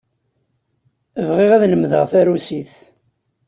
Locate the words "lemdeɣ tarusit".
1.71-2.73